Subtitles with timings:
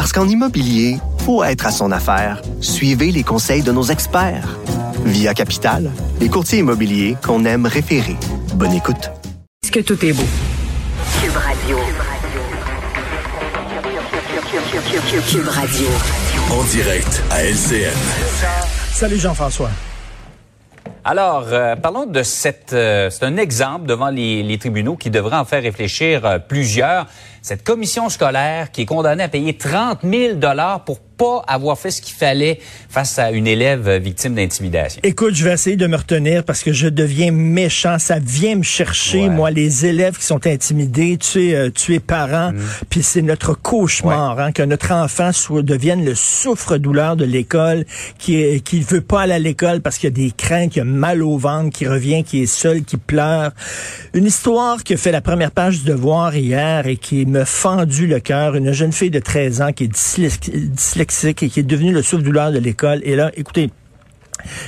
[0.00, 0.96] Parce qu'en immobilier,
[1.26, 2.40] faut être à son affaire.
[2.62, 4.56] Suivez les conseils de nos experts.
[5.04, 8.16] Via Capital, les courtiers immobiliers qu'on aime référer.
[8.54, 9.10] Bonne écoute.
[9.62, 10.24] Est-ce que tout est beau?
[11.20, 11.76] Cube Radio.
[15.28, 15.86] Cube Radio.
[16.50, 17.92] En direct à LCN.
[18.94, 19.68] Salut Jean-François.
[21.04, 22.74] Alors, euh, parlons de cette...
[22.74, 27.06] euh, c'est un exemple devant les, les tribunaux qui devrait en faire réfléchir euh, plusieurs.
[27.40, 31.90] Cette commission scolaire qui est condamnée à payer 30 000 dollars pour pas avoir fait
[31.90, 35.00] ce qu'il fallait face à une élève euh, victime d'intimidation.
[35.04, 37.98] Écoute, je vais essayer de me retenir parce que je deviens méchant.
[37.98, 39.28] Ça vient me chercher, Ouais.
[39.28, 41.18] moi, les élèves qui sont intimidés.
[41.18, 42.52] Tu es, euh, tu es parent,
[42.88, 47.84] puis c'est notre cauchemar hein, que notre enfant soit, devienne le souffre-douleur de l'école,
[48.18, 50.84] qui qui veut pas aller à l'école parce qu'il y a des craintes, qu'il a
[50.86, 53.52] mal au ventre, qui revient, qui est seul, qui pleure.
[54.14, 58.06] Une histoire qui a fait la première page du Devoir hier et qui me fendu
[58.06, 58.54] le cœur.
[58.56, 60.50] Une jeune fille de 13 ans qui est dyslex-
[61.10, 63.00] qui est devenue le souffre-douleur de l'école.
[63.02, 63.70] Et là, écoutez,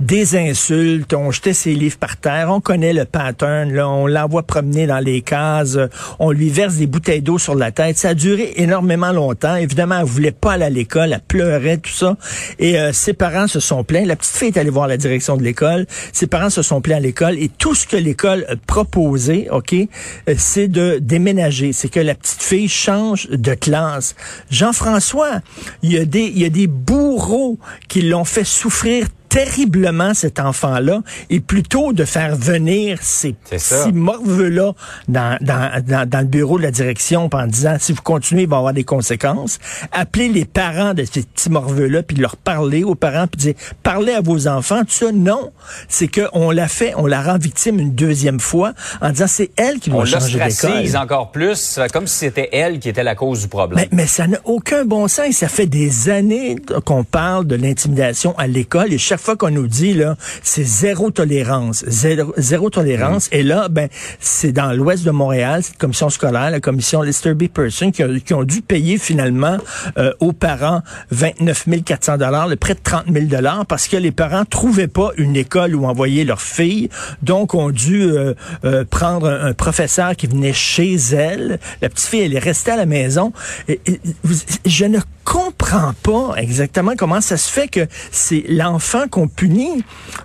[0.00, 4.42] des insultes, on jetait ses livres par terre, on connaît le pattern, là, on l'envoie
[4.42, 5.78] promener dans les cases,
[6.18, 7.98] on lui verse des bouteilles d'eau sur la tête.
[7.98, 9.56] Ça a duré énormément longtemps.
[9.56, 12.16] Évidemment, elle voulait pas aller à l'école, elle pleurait, tout ça.
[12.58, 14.04] Et euh, ses parents se sont plaints.
[14.04, 15.86] La petite fille est allée voir la direction de l'école.
[16.12, 19.74] Ses parents se sont plaints à l'école et tout ce que l'école a proposé, OK,
[19.74, 21.72] euh, c'est de déménager.
[21.72, 24.14] C'est que la petite fille change de classe.
[24.50, 25.40] Jean-François,
[25.82, 31.40] il y il y a des bourreaux qui l'ont fait souffrir terriblement cet enfant-là et
[31.40, 34.74] plutôt de faire venir ces petits morveux-là
[35.08, 38.48] dans, dans, dans, dans le bureau de la direction en disant si vous continuez, il
[38.48, 39.58] va y avoir des conséquences.
[39.90, 44.12] Appeler les parents de ces petits morveux-là puis leur parler aux parents puis dire parlez
[44.12, 44.84] à vos enfants.
[44.84, 45.50] Tout ça, non.
[45.88, 49.80] C'est qu'on l'a fait, on la rend victime une deuxième fois en disant c'est elle
[49.80, 50.96] qui doit changer d'école.
[50.96, 53.84] encore plus, comme si c'était elle qui était la cause du problème.
[53.90, 55.34] Mais, mais ça n'a aucun bon sens.
[55.34, 56.54] Ça fait des années
[56.84, 61.10] qu'on parle de l'intimidation à l'école et chaque fois qu'on nous dit là, c'est zéro
[61.10, 63.28] tolérance, zéro, zéro tolérance.
[63.32, 63.88] Et là, ben,
[64.20, 67.48] c'est dans l'ouest de Montréal, cette commission scolaire, la commission Lester B.
[67.48, 69.58] Person, qui, a- qui ont dû payer finalement
[69.98, 74.10] euh, aux parents 29 400 dollars, le près de 30 000 dollars, parce que les
[74.12, 76.88] parents trouvaient pas une école où envoyer leur fille,
[77.22, 81.58] donc ont dû euh, euh, prendre un, un professeur qui venait chez elle.
[81.82, 83.32] La petite fille, elle est restée à la maison.
[83.68, 84.34] Et, et, vous-
[84.66, 89.04] je ne comprends pas exactement comment ça se fait que c'est l'enfant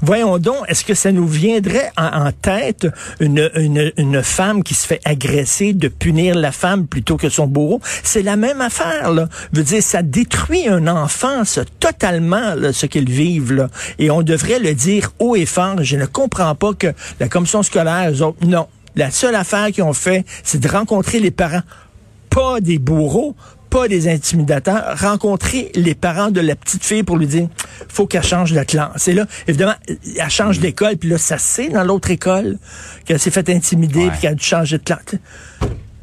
[0.00, 2.86] Voyons donc, est-ce que ça nous viendrait en, tête
[3.20, 7.80] une, femme qui se fait agresser de punir la femme plutôt que son bourreau?
[8.02, 9.28] C'est la même affaire, là.
[9.52, 13.68] Je veux dire, ça détruit un enfant, ça, totalement, là, ce qu'ils vivent.
[13.98, 15.82] Et on devrait le dire haut et fort.
[15.82, 16.88] Je ne comprends pas que
[17.20, 18.68] la commission scolaire, eux autres, non.
[18.96, 21.62] La seule affaire qu'ils ont fait, c'est de rencontrer les parents
[22.28, 23.34] pas des bourreaux,
[23.70, 27.48] pas des intimidateurs, rencontrer les parents de la petite fille pour lui dire
[27.88, 29.08] faut qu'elle change de classe.
[29.08, 32.58] Et là, évidemment, elle change d'école, puis là, ça c'est dans l'autre école
[33.04, 34.98] qu'elle s'est fait intimider, puis qu'elle a dû changer de classe.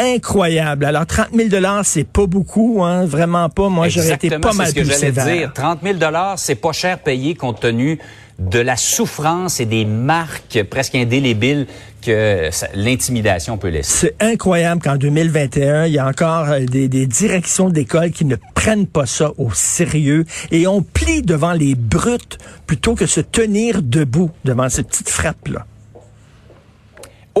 [0.00, 0.86] Incroyable.
[0.86, 3.68] Alors, 30 000 dollars, c'est pas beaucoup, hein, vraiment pas.
[3.68, 5.26] Moi, j'aurais été pas mal ce que plus sévère.
[5.26, 5.52] dire.
[5.52, 5.98] 30 000
[6.36, 7.98] c'est pas cher payé compte tenu
[8.38, 11.66] de la souffrance et des marques presque indélébiles
[12.00, 14.14] que l'intimidation peut laisser.
[14.18, 18.36] C'est incroyable qu'en 2021, il y a encore euh, des, des directions d'école qui ne
[18.54, 23.82] prennent pas ça au sérieux et on plie devant les brutes plutôt que se tenir
[23.82, 25.66] debout devant ces petites frappes-là.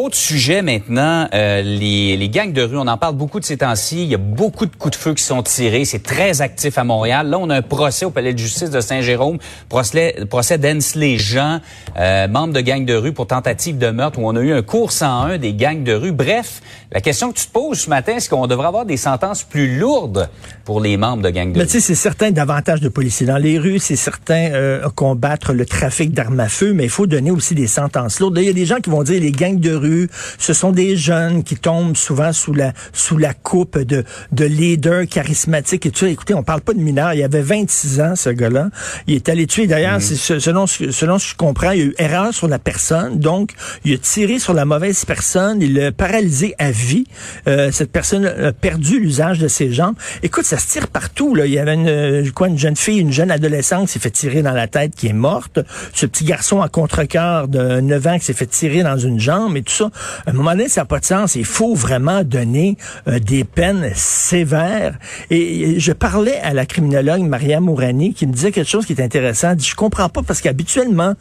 [0.00, 2.78] Autre sujet maintenant, euh, les, les gangs de rue.
[2.78, 4.02] On en parle beaucoup de ces temps-ci.
[4.02, 5.84] Il y a beaucoup de coups de feu qui sont tirés.
[5.84, 7.28] C'est très actif à Montréal.
[7.28, 9.36] Là, on a un procès au palais de justice de Saint-Jérôme,
[9.68, 11.60] procès, procès d'Ensley Jean,
[11.98, 14.62] euh, membre de gangs de rue pour tentative de meurtre, où on a eu un
[14.62, 16.12] cours 101 des gangs de rue.
[16.12, 16.62] Bref,
[16.92, 19.78] la question que tu te poses ce matin, est-ce qu'on devrait avoir des sentences plus
[19.78, 20.30] lourdes
[20.64, 21.66] pour les membres de gangs de Mais rue?
[21.66, 25.66] tu sais, c'est certain davantage de policiers dans les rues, c'est certain euh, combattre le
[25.66, 28.38] trafic d'armes à feu, mais il faut donner aussi des sentences lourdes.
[28.38, 30.08] Il y a des gens qui vont dire les gangs de rue, rue.
[30.38, 35.06] Ce sont des jeunes qui tombent souvent sous la sous la coupe de de leaders
[35.08, 36.08] charismatiques et tout ça.
[36.08, 37.12] Écoutez, on parle pas de mineurs.
[37.14, 38.70] Il avait 26 ans, ce gars-là.
[39.06, 39.66] Il est allé tuer.
[39.66, 40.38] D'ailleurs, Mhm.
[40.40, 43.18] selon ce- selon ce que je comprends, il y a eu erreur sur la personne.
[43.18, 43.52] Donc,
[43.84, 45.60] il a tiré sur la mauvaise personne.
[45.60, 47.04] Il l'a paralysé à vie.
[47.48, 49.94] Euh, cette personne a perdu l'usage de ses jambes.
[50.22, 51.34] Écoute, ça se tire partout.
[51.34, 51.46] Là.
[51.46, 54.10] Il y avait une, euh, quoi, une jeune fille, une jeune adolescente qui s'est fait
[54.10, 55.60] tirer dans la tête, qui est morte.
[55.94, 59.56] Ce petit garçon à contre-cœur de 9 ans qui s'est fait tirer dans une jambe
[59.56, 59.90] et tout ça.
[60.26, 61.34] À un moment donné, ça n'a pas de sens.
[61.34, 62.76] Il faut vraiment donner
[63.08, 64.98] euh, des peines sévères.
[65.30, 68.92] Et, et je parlais à la criminologue Maria Mourani qui me disait quelque chose qui
[68.92, 69.50] est intéressant.
[69.50, 71.14] Elle dit, je comprends pas parce qu'habituellement,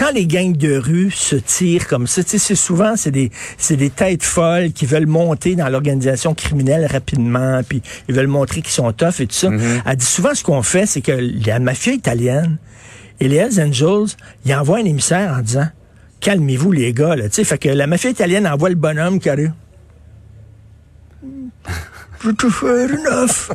[0.00, 3.90] quand les gangs de rue se tirent comme ça, c'est souvent c'est des c'est des
[3.90, 8.90] têtes folles qui veulent monter dans l'organisation criminelle rapidement, puis ils veulent montrer qu'ils sont
[8.92, 9.50] tough et tout ça.
[9.84, 11.12] Elle dit souvent ce qu'on fait, c'est que
[11.46, 12.56] la mafia italienne
[13.20, 14.16] et les Hells Angels,
[14.46, 15.68] ils envoient un émissaire en disant
[16.20, 19.28] calmez-vous les gars là, tu sais, fait que la mafia italienne envoie le bonhomme qui
[19.30, 19.52] arrive.
[22.22, 23.54] Je vais te faire une offre?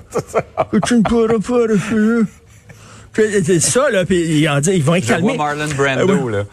[0.72, 2.26] Que tu ne pourras pas refuser.
[3.14, 5.38] C'est ça, là, puis ils, en disent, ils vont être calmés.
[5.38, 6.44] Marlon Brando, Ah là.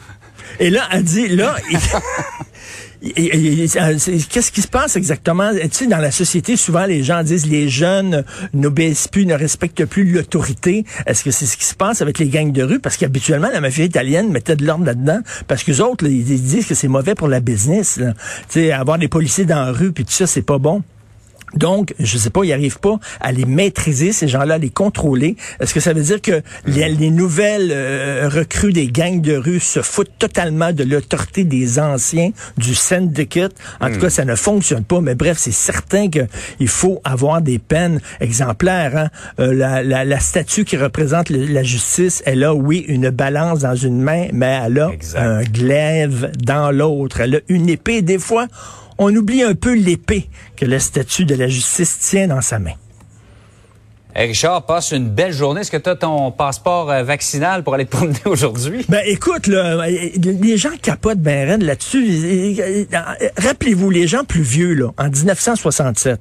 [0.61, 1.79] Et là, elle dit, là, il-
[3.03, 5.51] qu'est-ce qui se passe exactement?
[5.53, 9.85] Tu sais, dans la société, souvent, les gens disent, les jeunes n'obéissent plus, ne respectent
[9.85, 10.85] plus l'autorité.
[11.07, 12.79] Est-ce que c'est ce qui se passe avec les gangs de rue?
[12.79, 15.21] Parce qu'habituellement, la mafia italienne mettait de l'ordre là-dedans.
[15.49, 17.99] Parce que autres, ils disent que c'est mauvais pour la business.
[17.99, 18.05] Tu
[18.49, 20.83] sais, avoir des policiers dans la rue, puis tout ça, c'est pas bon.
[21.55, 25.37] Donc, je sais pas, ils n'arrivent pas à les maîtriser, ces gens-là, à les contrôler.
[25.61, 29.61] Est-ce que ça veut dire que les, les nouvelles euh, recrues des gangs de rue
[29.61, 33.53] se foutent totalement de l'autorité des anciens, du syndicate?
[33.81, 35.01] En tout cas, ça ne fonctionne pas.
[35.01, 38.97] Mais bref, c'est certain qu'il faut avoir des peines exemplaires.
[38.97, 39.09] hein.
[39.41, 43.61] Euh, la, la, la statue qui représente le- la justice, elle a, oui, une balance
[43.61, 45.19] dans une main, mais elle a Exact.
[45.21, 47.21] un glaive dans l'autre.
[47.21, 48.03] Elle a une épée.
[48.03, 48.47] Des fois,
[49.03, 52.75] on oublie un peu l'épée que la statue de la justice tient dans sa main.
[54.15, 55.63] Richard, passe une belle journée.
[55.63, 58.85] Est-ce que tu as ton passeport euh, vaccinal pour aller te promener aujourd'hui?
[58.89, 62.57] Ben écoute, là, les gens capotent ben raide là-dessus.
[63.39, 66.21] Rappelez-vous, les gens plus vieux, là, en 1967,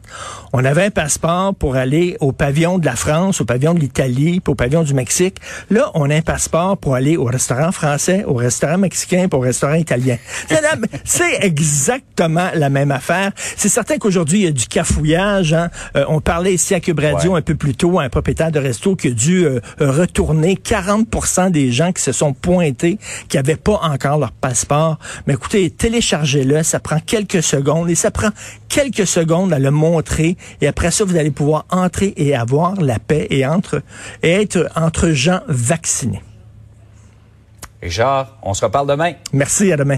[0.53, 4.39] on avait un passeport pour aller au pavillon de la France, au pavillon de l'Italie,
[4.39, 5.37] puis au pavillon du Mexique.
[5.69, 9.41] Là, on a un passeport pour aller au restaurant français, au restaurant mexicain, puis au
[9.41, 10.17] restaurant italien.
[11.03, 13.31] C'est exactement la même affaire.
[13.35, 15.53] C'est certain qu'aujourd'hui, il y a du cafouillage.
[15.53, 15.69] Hein.
[15.95, 17.39] Euh, on parlait ici à Cube Radio Ouais.
[17.39, 21.51] un peu plus tôt à un propriétaire de resto qui a dû euh, retourner 40
[21.51, 24.99] des gens qui se sont pointés, qui n'avaient pas encore leur passeport.
[25.25, 28.29] Mais écoutez, téléchargez-le, ça prend quelques secondes et ça prend
[28.69, 30.37] quelques secondes à le montrer.
[30.61, 33.81] Et après ça, vous allez pouvoir entrer et avoir la paix et, entre,
[34.23, 36.21] et être entre gens vaccinés.
[37.81, 39.13] Richard, on se reparle demain.
[39.33, 39.97] Merci, à demain.